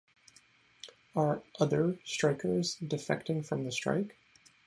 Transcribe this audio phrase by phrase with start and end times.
[1.15, 4.17] Are "other" strikers defecting from the strike?